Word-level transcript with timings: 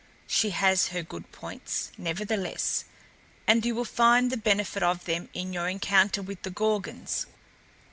She 0.25 0.49
has 0.49 0.87
her 0.87 1.03
good 1.03 1.31
points, 1.31 1.91
nevertheless; 1.95 2.85
and 3.45 3.63
you 3.63 3.75
will 3.75 3.85
find 3.85 4.31
the 4.31 4.35
benefit 4.37 4.81
of 4.81 5.05
them 5.05 5.29
in 5.31 5.53
your 5.53 5.67
encounter 5.69 6.23
with 6.23 6.41
the 6.41 6.49
Gorgons." 6.49 7.27